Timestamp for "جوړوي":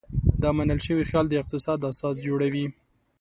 2.27-2.65